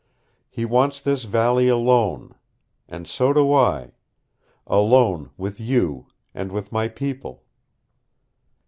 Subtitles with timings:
[0.49, 2.33] He wants this valley alone.
[2.89, 3.91] And so do I.
[4.65, 7.43] Alone with you, and with my people."